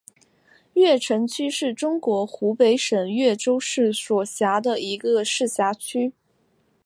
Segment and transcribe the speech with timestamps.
[0.73, 6.11] 鄂城区是中国湖北省鄂州市所辖的一个市辖区。